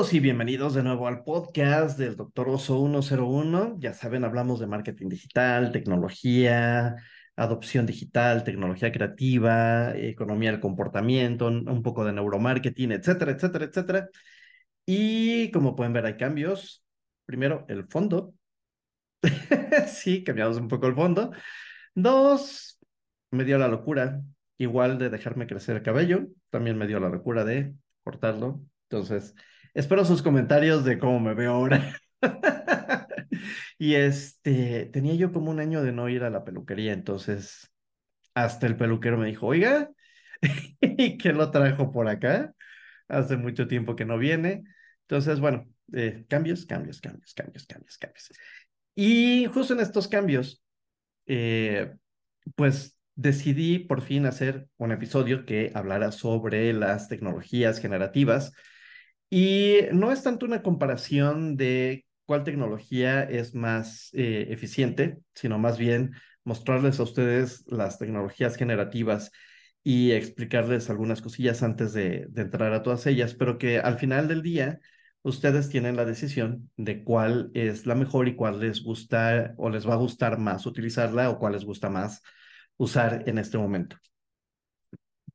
[0.00, 3.76] y bienvenidos de nuevo al podcast del Doctor Oso 101.
[3.80, 6.96] Ya saben, hablamos de marketing digital, tecnología,
[7.36, 14.08] adopción digital, tecnología creativa, economía del comportamiento, un poco de neuromarketing, etcétera, etcétera, etcétera.
[14.86, 16.82] Y como pueden ver, hay cambios.
[17.26, 18.32] Primero, el fondo.
[19.86, 21.30] sí, cambiamos un poco el fondo.
[21.94, 22.78] Dos,
[23.30, 24.22] me dio la locura,
[24.56, 26.26] igual de dejarme crecer el cabello.
[26.48, 28.62] También me dio la locura de cortarlo.
[28.88, 29.34] Entonces,
[29.74, 31.96] espero sus comentarios de cómo me veo ahora.
[33.78, 37.70] y este, tenía yo como un año de no ir a la peluquería, entonces
[38.34, 39.90] hasta el peluquero me dijo, oiga,
[40.80, 42.54] ¿y qué lo trajo por acá?
[43.08, 44.62] Hace mucho tiempo que no viene.
[45.02, 48.30] Entonces, bueno, eh, cambios, cambios, cambios, cambios, cambios, cambios.
[48.94, 50.62] Y justo en estos cambios,
[51.26, 51.94] eh,
[52.54, 58.52] pues decidí por fin hacer un episodio que hablara sobre las tecnologías generativas
[59.30, 65.78] y no es tanto una comparación de cuál tecnología es más eh, eficiente, sino más
[65.78, 66.12] bien
[66.44, 69.30] mostrarles a ustedes las tecnologías generativas
[69.82, 74.42] y explicarles algunas cosillas antes de, entrar a todas ellas, pero que al final del
[74.42, 74.80] día
[75.22, 79.88] ustedes tienen la decisión de cuál es la mejor y cuál les gusta o les
[79.88, 82.22] va a gustar más utilizarla o cuál les gusta más
[82.76, 83.96] usar en este momento.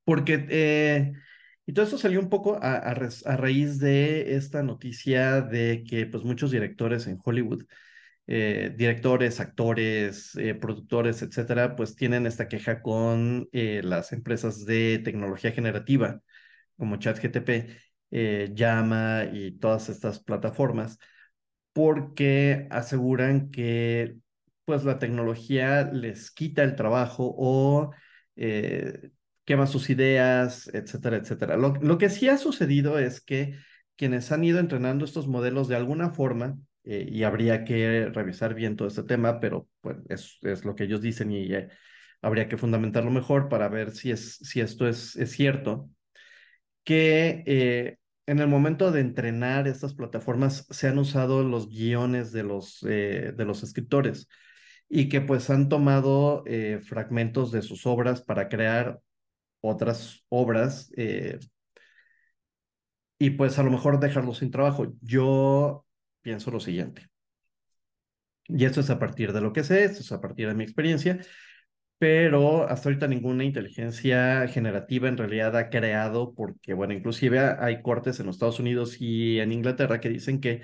[0.03, 1.13] Porque eh,
[1.65, 6.51] y todo esto salió un poco a, raíz de esta noticia de que pues muchos
[6.51, 7.63] directores en Hollywood,
[8.27, 14.99] eh, directores, actores, eh, productores, etcétera, pues tienen esta queja con eh, las empresas de
[15.03, 16.21] tecnología generativa
[16.77, 17.69] como ChatGTP,
[18.55, 20.99] Llama y todas estas plataformas,
[21.73, 24.17] porque aseguran que
[24.65, 27.91] pues la tecnología les quita el trabajo o
[29.45, 31.55] quema sus ideas, etcétera, etcétera.
[31.57, 33.57] Lo, que sí ha sucedido es que
[33.95, 38.75] quienes han ido entrenando estos modelos de alguna forma, eh, y habría que revisar bien
[38.75, 41.69] todo este tema, pero pues, es, es lo que ellos dicen y eh,
[42.21, 45.89] habría que fundamentarlo mejor para ver si, es, si esto es, es cierto,
[46.83, 47.97] que eh,
[48.27, 53.45] en el momento de entrenar estas plataformas se han usado los guiones de los, de
[53.45, 54.27] los escritores
[54.89, 56.43] y que pues han tomado
[56.87, 58.99] fragmentos de sus obras para crear
[59.69, 61.39] otras obras eh,
[63.17, 64.93] y pues a lo mejor dejarlo sin trabajo.
[65.01, 65.85] Yo
[66.21, 67.09] pienso lo siguiente.
[68.47, 70.63] Y esto es a partir de lo que sé, esto es a partir de mi
[70.63, 71.19] experiencia,
[71.97, 78.19] pero hasta ahorita ninguna inteligencia generativa en realidad ha creado, porque bueno, inclusive hay cortes
[78.19, 80.61] en los Estados Unidos y en Inglaterra que dicen que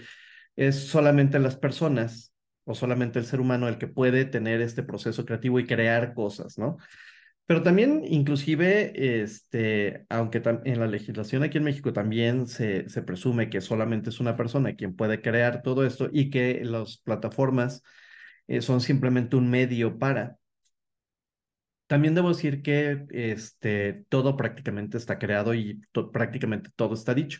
[0.55, 2.33] es solamente las personas
[2.65, 6.57] o solamente el ser humano el que puede tener este proceso creativo y crear cosas,
[6.57, 6.77] ¿no?
[7.51, 13.49] Pero también, inclusive, este, aunque en la legislación aquí en México también se, se presume
[13.49, 17.83] que solamente es una persona quien puede crear todo esto y que las plataformas
[18.47, 20.37] eh, son simplemente un medio para.
[21.87, 25.81] También debo decir que este, todo prácticamente está creado y
[26.13, 27.39] prácticamente todo está dicho.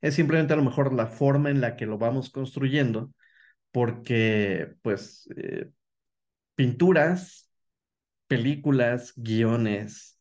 [0.00, 3.12] Es simplemente a lo mejor la forma en la que lo vamos construyendo,
[3.70, 5.70] porque pues eh,
[6.56, 7.51] pinturas
[8.32, 10.18] películas, guiones,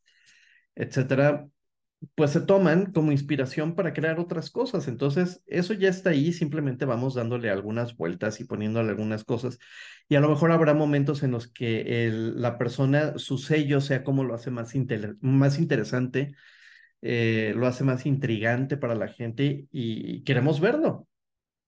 [0.76, 1.48] etcétera,
[2.16, 4.90] pues se toman como inspiración para crear otras cosas.
[4.90, 9.60] Entonces, eso ya está ahí, simplemente vamos dándole algunas vueltas y poniéndole algunas cosas.
[10.10, 14.26] Y a lo mejor habrá momentos en los que la persona, su sello sea como
[14.26, 14.74] lo hace más,
[15.22, 16.36] más interesante,
[17.02, 21.08] eh, lo hace más intrigante para la gente y queremos verlo.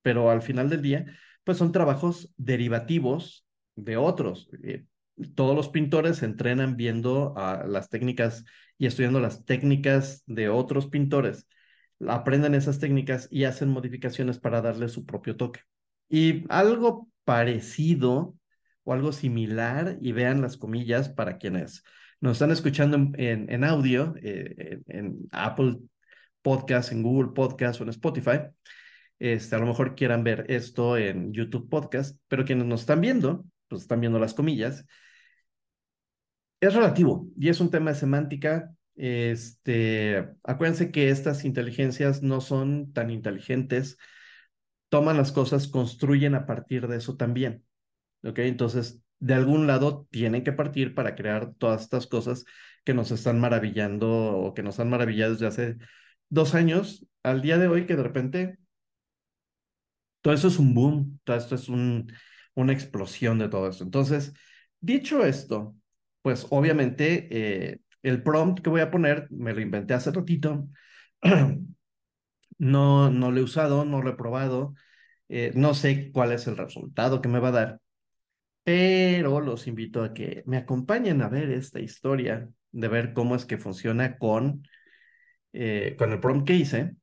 [0.01, 1.05] Pero al final del día,
[1.45, 4.49] pues son trabajos derivativos de otros.
[4.63, 4.85] Eh,
[5.35, 8.45] todos los pintores entrenan viendo a las técnicas
[8.77, 11.47] y estudiando las técnicas de otros pintores.
[12.07, 15.61] Aprenden esas técnicas y hacen modificaciones para darle su propio toque.
[16.09, 18.35] Y algo parecido
[18.83, 21.83] o algo similar, y vean las comillas para quienes
[22.19, 25.77] nos están escuchando en, en, audio, eh, en, Apple
[26.41, 28.39] Podcast, en Google Podcast o en Spotify.
[29.19, 33.45] Este, a lo mejor quieran ver esto en YouTube Podcast, pero quienes nos están viendo,
[33.67, 34.85] pues están viendo las comillas,
[36.63, 38.75] es relativo y es un tema de semántica.
[38.95, 43.97] Este, acuérdense que estas inteligencias no son tan inteligentes,
[44.89, 47.65] toman las cosas, construyen a partir de eso también.
[48.23, 48.39] ¿Ok?
[48.39, 52.45] Entonces, de algún lado tienen que partir para crear todas estas cosas
[52.85, 55.77] que nos están maravillando o que nos han maravillado desde hace
[56.29, 58.59] dos años al día de hoy, que de repente
[60.21, 62.11] todo eso es un boom, todo esto es un,
[62.55, 63.83] una explosión de todo eso.
[63.83, 64.33] Entonces,
[64.79, 65.75] dicho esto,
[66.23, 70.67] pues obviamente eh, el prompt que voy a poner, me lo inventé hace ratito,
[72.57, 74.75] No, no lo he usado, no lo he probado,
[75.29, 77.81] eh, no sé cuál es el resultado que me va a dar,
[78.63, 83.45] pero los invito a que me acompañen a ver esta historia, de ver cómo es
[83.45, 84.67] que funciona con,
[85.53, 86.95] eh, con el prompt que hice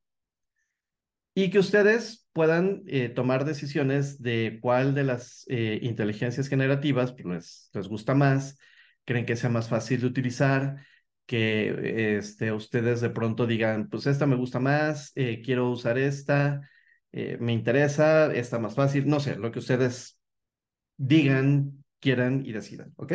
[1.34, 7.26] y que ustedes puedan eh, tomar decisiones de cuál de las eh, inteligencias generativas pues,
[7.26, 8.58] les, les gusta más,
[9.10, 10.86] creen que sea más fácil de utilizar,
[11.26, 16.62] que este, ustedes de pronto digan, pues esta me gusta más, eh, quiero usar esta,
[17.12, 20.18] me interesa, esta más fácil, no sé, lo que ustedes
[20.96, 23.12] digan, quieran y decidan, ¿ok?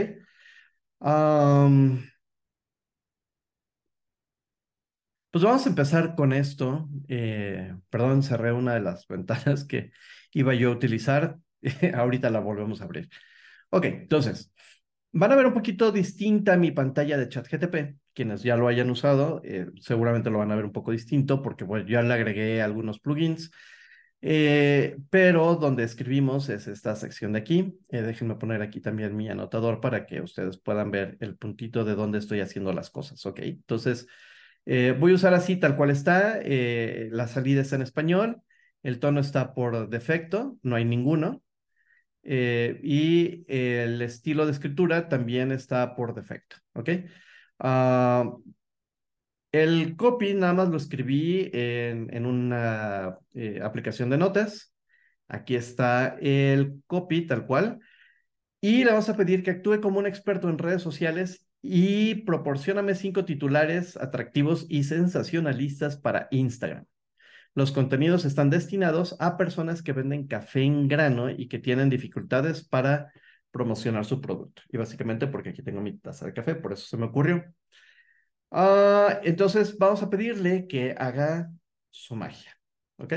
[5.31, 6.88] Pues vamos a empezar con esto.
[7.09, 9.92] Eh, perdón, cerré una de las ventanas que
[10.31, 11.39] iba yo a utilizar.
[11.94, 13.09] Ahorita la volvemos a abrir.
[13.69, 14.53] Ok, entonces,
[15.16, 17.98] van a ver un poquito distinta mi pantalla de ChatGTP.
[18.14, 21.64] Quienes ya lo hayan usado, eh, seguramente lo van a ver un poco distinto porque
[21.64, 23.52] bueno, ya le agregué algunos plugins.
[24.22, 27.78] Eh, pero donde escribimos es esta sección de aquí.
[27.90, 32.20] déjenme poner aquí también mi anotador para que ustedes puedan ver el puntito de dónde
[32.20, 33.26] estoy haciendo las cosas.
[33.26, 34.08] Ok, entonces
[34.66, 36.40] eh, voy a usar así tal cual está.
[36.42, 38.42] Eh, la salida está en español.
[38.84, 41.44] El tono está por defecto, no hay ninguno.
[42.25, 46.57] Eh, y el estilo de escritura también está por defecto.
[46.74, 46.89] ¿Ok?
[47.60, 48.33] Ah,
[49.51, 53.18] el copy nada más lo escribí en, en una
[53.63, 54.74] aplicación de notas.
[55.27, 57.80] Aquí está el copy tal cual.
[58.62, 62.95] Y le vamos a pedir que actúe como un experto en redes sociales y proporcioname
[62.95, 66.86] cinco titulares atractivos y sensacionalistas para Instagram.
[67.56, 72.68] Los contenidos están destinados a personas que venden café en grano y que tienen dificultades
[72.68, 73.12] para
[73.50, 74.62] promocionar su producto.
[74.69, 77.46] Y básicamente porque aquí tengo mi taza de café, por eso se me ocurrió.
[78.52, 81.50] Ah, entonces vamos a pedirle que haga
[81.90, 82.57] su magia.
[82.98, 83.13] ¿Ok?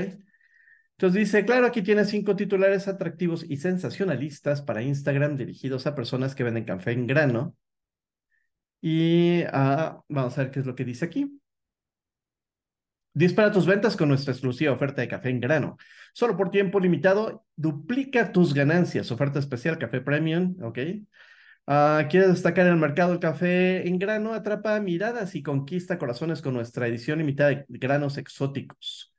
[0.99, 6.35] Entonces dice, claro, aquí tiene cinco titulares atractivos y sensacionalistas para Instagram dirigidos a personas
[6.35, 7.55] que venden café en grano
[8.81, 11.39] y ah, vamos a ver qué es lo que dice aquí.
[13.13, 15.77] Dispara tus ventas con nuestra exclusiva oferta de café en grano.
[16.13, 19.11] Solo por tiempo limitado, duplica tus ganancias.
[19.11, 20.79] Oferta especial Café Premium, ¿ok?
[21.67, 24.33] Uh, ¿Quieres destacar en el mercado el café en grano?
[24.33, 29.13] Atrapa miradas y conquista corazones con nuestra edición limitada de granos exóticos.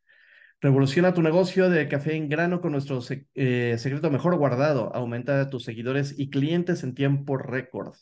[0.61, 3.01] Revoluciona tu negocio de café en grano con nuestro
[3.35, 4.95] eh, secreto mejor guardado.
[4.95, 7.95] Aumenta tus seguidores y clientes en tiempo récord.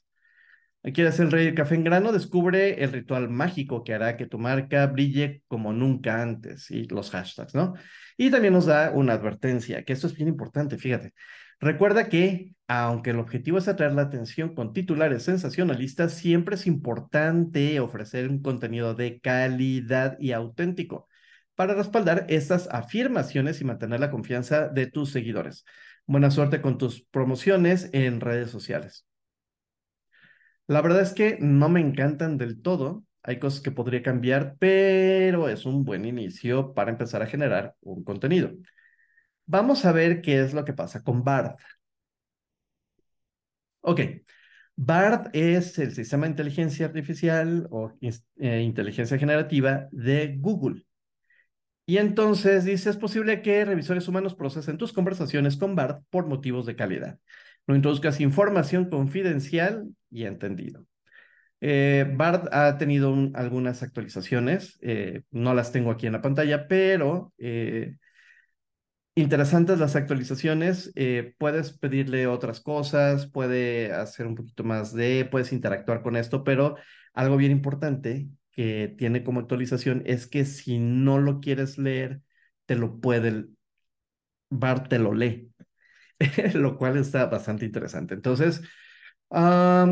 [0.83, 2.13] ¿Quieres el rey del café en grano?
[2.13, 7.11] Descubre el ritual mágico que hará que tu marca brille como nunca antes y los
[7.11, 7.75] hashtags, ¿no?
[8.17, 11.13] Y también nos da una advertencia, que esto es bien importante, fíjate.
[11.61, 17.81] Recuerda que, aunque el objetivo es atraer la atención con titulares sensacionalistas, siempre es importante
[17.81, 21.09] ofrecer un contenido de calidad y auténtico
[21.57, 25.65] para respaldar estas afirmaciones y mantener la confianza de tus seguidores.
[26.07, 29.08] Buena suerte con tus promociones en redes sociales.
[30.69, 33.05] La verdad es que no me encantan del todo.
[33.23, 38.05] Hay cosas que podría cambiar, pero es un buen inicio para empezar a generar un
[38.05, 38.51] contenido.
[39.47, 41.57] Vamos a ver qué es lo que pasa con BARD.
[43.81, 44.01] Ok,
[44.77, 50.85] BARD es el sistema de inteligencia artificial o eh, inteligencia generativa de Google.
[51.87, 56.67] Y entonces dice, es posible que revisores humanos procesen tus conversaciones con BARD por motivos
[56.67, 57.19] de calidad.
[57.69, 60.87] No introduzcas información confidencial y entendido.
[61.61, 67.33] Eh, BARD ha tenido algunas actualizaciones, eh, no las tengo aquí en la pantalla, pero
[67.39, 67.97] eh,
[69.15, 70.93] interesantes las actualizaciones.
[71.39, 76.77] puedes pedirle otras cosas, puede hacer un poquito más de, puedes interactuar con esto, pero
[77.15, 82.23] algo bien importante que tiene como actualización es que si no lo quieres leer,
[82.67, 83.47] te lo puede,
[84.51, 85.48] BARD te lo lee.
[86.55, 88.15] lo cual está bastante interesante.
[88.15, 88.63] Entonces,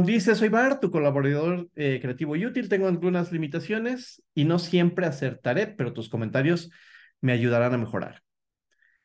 [0.04, 2.68] dice, soy Bar, tu colaborador eh, creativo y útil.
[2.68, 6.71] Tengo algunas limitaciones y no siempre acertaré, pero tus comentarios
[7.21, 8.23] me ayudarán a mejorar.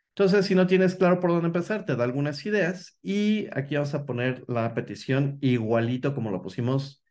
[0.10, 3.94] Entonces, si no tienes claro por dónde empezar, te da algunas ideas y aquí vamos
[3.94, 7.04] a poner la petición igualito como lo pusimos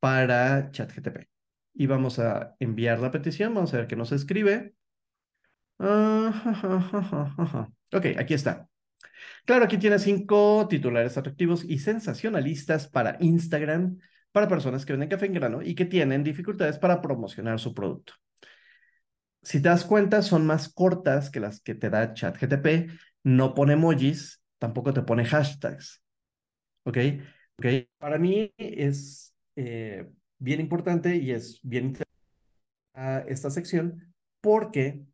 [0.00, 1.28] para ChatGTP.
[1.74, 4.74] Y vamos a enviar la petición, vamos a ver qué nos escribe.
[5.78, 6.30] Ah,
[7.92, 8.69] ok, aquí está.
[9.44, 13.98] Claro, aquí tiene cinco titulares atractivos y sensacionalistas para Instagram,
[14.32, 18.14] para personas que venden café en grano y que tienen dificultades para promocionar su producto.
[19.42, 22.90] Si te das cuenta, son más cortas que las que te da ChatGTP,
[23.24, 26.02] no pone emojis, tampoco te pone hashtags.
[26.84, 26.98] ¿Ok?
[27.56, 27.88] okay.
[27.98, 30.06] Para mí es eh,
[30.38, 32.10] bien importante y es bien interesante
[33.28, 35.04] esta sección porque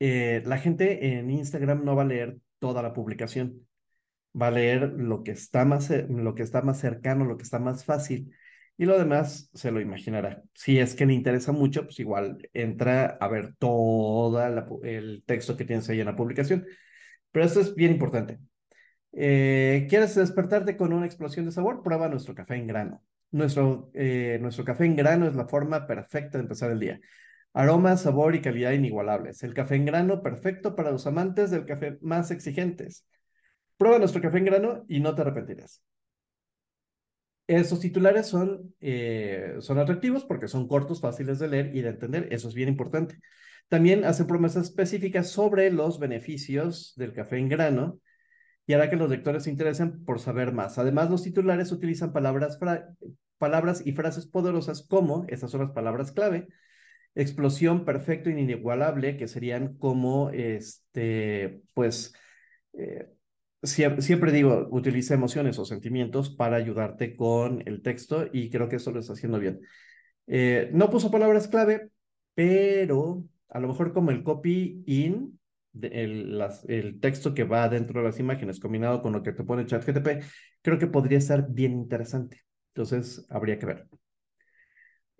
[0.00, 3.66] eh, la gente en Instagram no va a leer toda la publicación,
[4.40, 7.58] va a leer lo que está más, lo que está más cercano, lo que está
[7.58, 8.34] más fácil
[8.76, 10.42] y lo demás se lo imaginará.
[10.54, 14.40] Si es que le interesa mucho, pues igual entra a ver todo
[14.84, 16.66] el texto que tienes ahí en la publicación.
[17.32, 18.38] Pero esto es bien importante.
[19.12, 21.82] Eh, ¿Quieres despertarte con una explosión de sabor?
[21.82, 23.02] Prueba nuestro café en grano.
[23.30, 27.00] Nuestro, eh, nuestro café en grano es la forma perfecta de empezar el día.
[27.58, 29.42] Aroma, sabor y calidad inigualables.
[29.42, 33.04] El café en grano perfecto para los amantes del café más exigentes.
[33.76, 35.82] Prueba nuestro café en grano y no te arrepentirás.
[37.48, 42.28] Estos titulares son, eh, son atractivos porque son cortos, fáciles de leer y de entender.
[42.30, 43.18] Eso es bien importante.
[43.66, 47.98] También hace promesas específicas sobre los beneficios del café en grano
[48.68, 50.78] y hará que los lectores se interesen por saber más.
[50.78, 52.56] Además, los titulares utilizan palabras,
[53.36, 56.46] palabras y frases poderosas como, estas son las palabras clave,
[57.22, 62.14] explosión perfecto e inigualable, que serían como, este, pues,
[62.74, 63.10] eh,
[63.62, 68.92] siempre, digo, utiliza emociones o sentimientos para ayudarte con el texto y creo que eso
[68.92, 69.60] lo está haciendo bien.
[70.26, 71.90] Eh, no puso palabras clave,
[72.34, 75.40] pero a lo mejor como el copy in,
[75.80, 79.66] el, el, texto que va dentro de las imágenes combinado con lo que te pone
[79.66, 80.24] ChatGTP,
[80.62, 82.44] creo que podría ser bien interesante.
[82.74, 83.88] Entonces, habría que ver.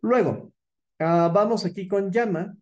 [0.00, 0.52] Luego,
[0.98, 2.56] ah, vamos aquí con Llama.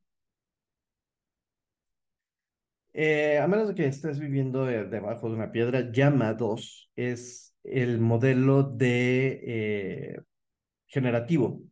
[2.93, 8.01] Eh, a menos de que estés viviendo debajo de una piedra, Llama 2 es el
[8.01, 10.21] modelo de eh,
[10.87, 11.63] generativo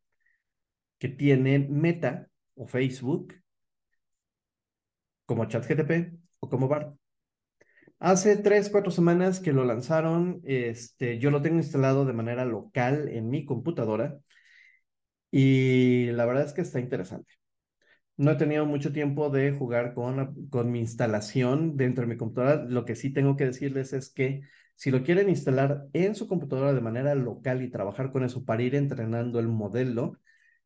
[0.98, 3.34] que tiene Meta o Facebook
[5.26, 6.94] como ChatGTP o como BART.
[7.98, 13.08] Hace tres, cuatro semanas que lo lanzaron, este, yo lo tengo instalado de manera local
[13.08, 14.18] en mi computadora
[15.36, 17.34] y la verdad es que está interesante.
[18.16, 22.64] No he tenido mucho tiempo de jugar con, con mi instalación dentro de mi computadora.
[22.64, 24.42] Lo que sí tengo que decirles es que
[24.76, 28.62] si lo quieren instalar en su computadora de manera local y trabajar con eso para
[28.62, 30.18] ir entrenando el modelo,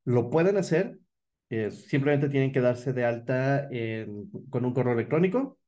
[0.05, 0.99] lo pueden hacer
[1.51, 3.69] eh, simplemente tienen que darse de alta
[4.51, 5.59] con un correo electrónico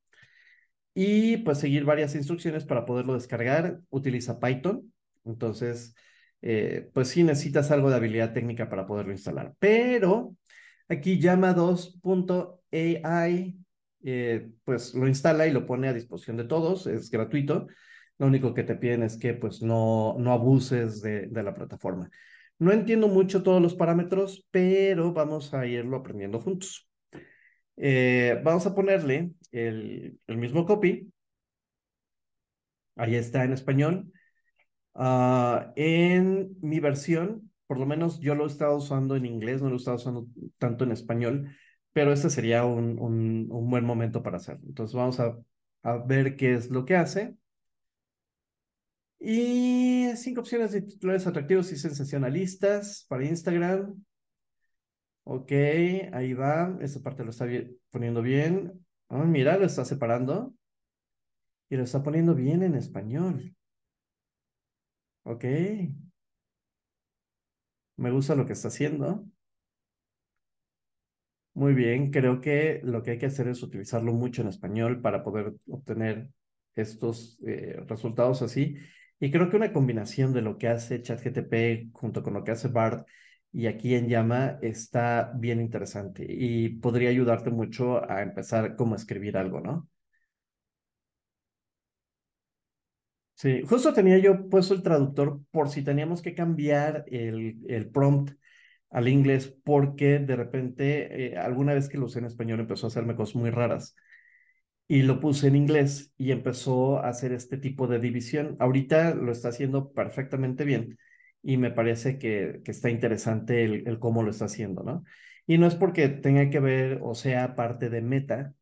[0.95, 3.81] y pues seguir varias instrucciones para poderlo descargar.
[3.91, 4.93] Utiliza Python.
[5.25, 5.95] Entonces,
[6.43, 9.55] eh, pues sí necesitas algo de habilidad técnica para poderlo instalar.
[9.59, 10.37] Pero
[10.89, 13.57] aquí llama 2.ai,
[14.05, 16.87] eh, pues lo instala y lo pone a disposición de todos.
[16.87, 17.67] Es gratuito.
[18.19, 22.11] Lo único que te piden es que pues no, no abuses de, de la plataforma.
[22.59, 26.91] No entiendo mucho todos los parámetros, pero vamos a irlo aprendiendo juntos.
[27.83, 31.11] Eh, vamos a ponerle el, mismo copy.
[32.97, 34.13] Ahí está en español.
[34.95, 39.69] Ah, en mi versión, por lo menos yo lo he estado usando en inglés, no
[39.69, 40.27] lo he estado usando
[40.59, 41.57] tanto en español,
[41.93, 44.67] pero este sería un, un, buen momento para hacerlo.
[44.69, 45.37] Entonces vamos a,
[45.83, 47.37] a ver qué es lo que hace.
[49.19, 54.03] Y cinco opciones de titulares atractivos y sensacionalistas para Instagram.
[55.25, 55.53] Ok,
[56.13, 56.77] ahí va.
[56.81, 57.47] Esta parte lo está
[57.91, 58.85] poniendo bien.
[59.09, 60.55] Oh, mira, lo está separando.
[61.69, 63.55] Y lo está poniendo bien en español.
[65.31, 65.45] Ok.
[67.97, 69.25] Me gusta lo que está haciendo.
[71.55, 75.23] Muy bien, creo que lo que hay que hacer es utilizarlo mucho en español para
[75.25, 76.31] poder obtener
[76.77, 78.77] estos eh, resultados así.
[79.19, 82.69] Y creo que una combinación de lo que hace ChatGTP junto con lo que hace
[82.69, 83.07] BART
[83.53, 89.37] y aquí en Llama está bien interesante y podría ayudarte mucho a empezar como escribir
[89.37, 89.89] algo, ¿no?
[93.41, 98.33] Sí, justo tenía yo puesto el traductor por si teníamos que cambiar el, el prompt
[98.91, 102.89] al inglés porque de repente eh, alguna vez que lo usé en español empezó a
[102.89, 103.97] hacerme cosas muy raras
[104.89, 108.57] y lo puse en inglés y empezó a hacer este tipo de división.
[108.61, 110.99] Ahorita lo está haciendo perfectamente bien
[111.43, 115.05] y me parece que, que está interesante el, el, cómo lo está haciendo, ¿no?
[115.47, 118.55] Y no es porque tenga que ver o sea parte de Meta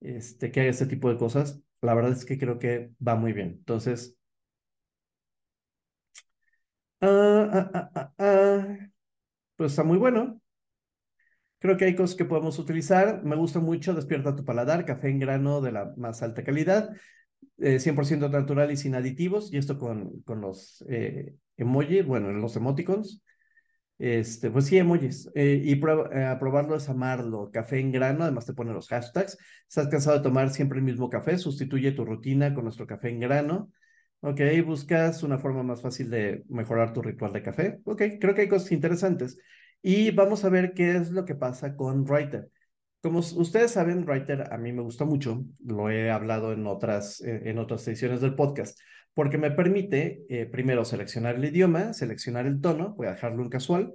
[0.00, 3.32] este, que haga este tipo de cosas, la verdad es que creo que va muy
[3.32, 3.48] bien.
[3.58, 4.16] Entonces,
[7.00, 8.76] ah, ah, ah,
[9.56, 10.40] pues está muy bueno.
[11.58, 13.22] Creo que hay cosas que podemos utilizar.
[13.24, 16.90] Me gusta mucho Despierta tu paladar, café en grano de la más alta calidad,
[17.58, 19.52] 100% eh, natural y sin aditivos.
[19.52, 23.22] Y esto con, con los eh, emojis, bueno, los emoticons.
[23.98, 25.30] Este, pues sí, emojis.
[25.34, 27.50] Eh, y prueba, aprobarlo es amarlo.
[27.52, 29.38] Café en grano, además te pone los hashtags.
[29.68, 31.38] ¿Estás cansado de tomar siempre el mismo café?
[31.38, 33.70] Sustituye tu rutina con nuestro café en grano.
[34.20, 37.80] Ok, buscas una forma más fácil de mejorar tu ritual de café.
[37.84, 39.38] Ok, creo que hay cosas interesantes.
[39.82, 42.50] Y vamos a ver qué es lo que pasa con Writer.
[43.02, 47.58] Como ustedes saben, Writer a mí me gusta mucho, lo he hablado en otras, en
[47.58, 48.80] otras ediciones del podcast,
[49.14, 53.48] porque me permite eh, primero seleccionar el idioma, seleccionar el tono, voy a dejarlo en
[53.48, 53.92] casual,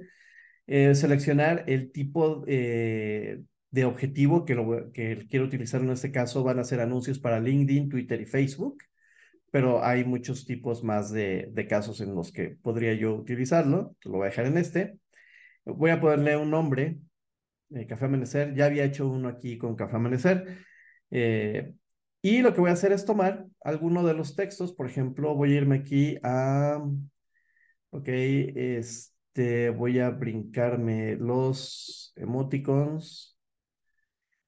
[0.65, 6.43] eh, seleccionar el tipo eh, de objetivo que, lo, que quiero utilizar en este caso,
[6.43, 8.77] van a ser anuncios para LinkedIn, Twitter y Facebook,
[9.51, 14.27] pero hay muchos tipos más de, casos en los que podría yo utilizarlo, lo voy
[14.27, 14.99] a dejar en este.
[15.65, 16.99] Voy a ponerle un nombre,
[17.87, 20.57] Café Amanecer, ya había hecho uno aquí con Café Amanecer.
[22.21, 25.53] Y lo que voy a hacer es tomar alguno de los textos, por ejemplo, voy
[25.53, 26.81] a irme aquí a,
[27.91, 33.37] ok, este, voy a brincarme los emoticons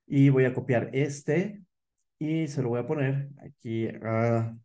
[0.05, 1.63] y voy a copiar este
[2.19, 4.55] y se lo voy a poner aquí a,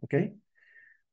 [0.00, 0.14] ok.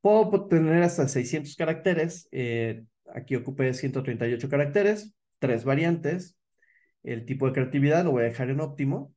[0.01, 6.37] Puedo tener hasta 600 caracteres, eh, aquí ocupé 138 caracteres, tres variantes.
[7.03, 9.13] El tipo de creatividad lo voy a dejar en óptimo.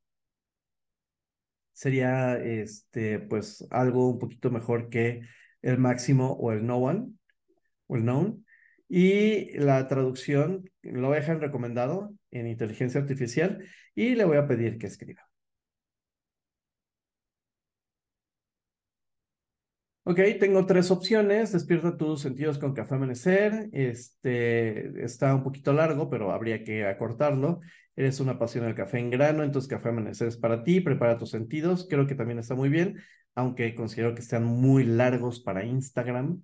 [1.76, 5.20] Sería este, pues algo un poquito mejor que
[5.60, 7.12] el máximo o el no one,
[7.86, 8.46] o el known.
[8.88, 13.62] Y la traducción lo voy a recomendado en inteligencia artificial
[13.94, 15.25] y le voy a pedir que escriba.
[20.08, 21.50] Ok, tengo tres opciones.
[21.50, 23.68] Despierta tus sentidos con café amanecer.
[23.72, 27.58] Este está un poquito largo, pero habría que acortarlo.
[27.96, 30.80] Eres una pasión del café en grano, entonces café amanecer es para ti.
[30.80, 31.88] Prepara tus sentidos.
[31.90, 33.02] Creo que también está muy bien,
[33.34, 36.40] aunque considero que están muy largos para Instagram.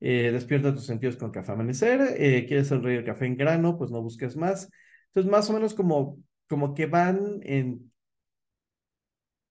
[0.00, 2.00] Eh, despierta tus sentidos con café amanecer.
[2.16, 3.78] Eh, ¿Quieres ser rey del café en grano?
[3.78, 4.72] Pues no busques más.
[5.08, 7.92] Entonces, más o menos como, como que van en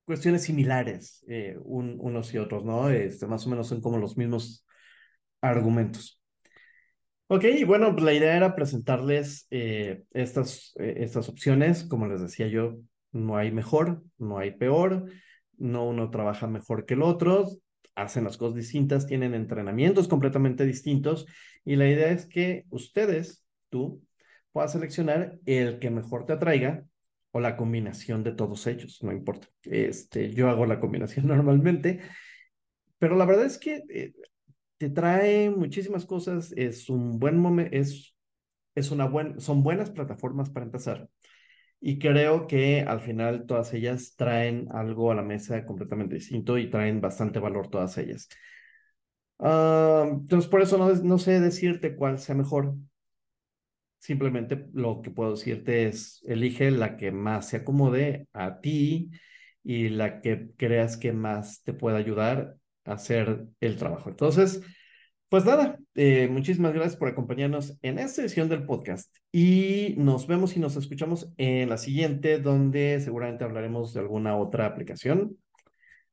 [0.08, 2.90] cuestiones similares eh, unos y otros, ¿no?
[2.90, 4.66] Este, más o menos son como los mismos
[5.42, 6.24] argumentos.
[7.28, 11.84] Ok, y bueno, pues la idea era presentarles eh, estas, eh, estas opciones.
[11.84, 12.78] Como les decía yo,
[13.12, 15.12] no hay mejor, no hay peor,
[15.58, 17.50] no uno trabaja mejor que el otro,
[17.94, 21.26] hacen las cosas distintas, tienen entrenamientos completamente distintos
[21.66, 24.02] y la idea es que ustedes, tú,
[24.54, 26.86] puedas seleccionar el que mejor te atraiga
[27.38, 29.48] o la combinación de todos ellos, no importa.
[29.64, 32.02] Este, yo hago la combinación normalmente,
[33.00, 34.14] pero la verdad es que eh,
[34.78, 38.16] te trae muchísimas cosas, es un buen es,
[38.76, 41.10] es una buen, son buenas plataformas para empezar.
[41.82, 46.70] Y creo que al final todas ellas traen algo a la mesa completamente distinto y
[46.70, 48.30] traen bastante valor todas ellas.
[49.40, 52.76] Ah, entonces, por eso no, no sé decirte cuál sea mejor.
[54.00, 59.12] Simplemente lo que puedo decirte es, elige la que más se acomode a ti
[59.64, 62.56] y la que creas que más te pueda ayudar
[62.86, 64.10] a hacer el trabajo.
[64.10, 64.62] Entonces,
[65.30, 70.56] pues nada, eh, muchísimas gracias por acompañarnos en esta edición del podcast y nos vemos
[70.56, 75.38] y nos escuchamos en la siguiente, donde seguramente hablaremos de alguna otra aplicación,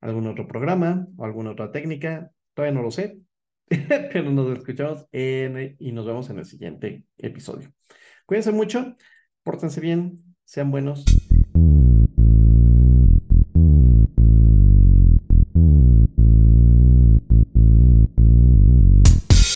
[0.00, 2.32] algún otro programa o alguna otra técnica.
[2.54, 3.18] Todavía no lo sé,
[4.12, 7.72] pero nos escuchamos y nos vemos en el siguiente episodio.
[8.26, 8.96] Cuídense mucho,
[9.42, 11.04] pórtense bien, sean buenos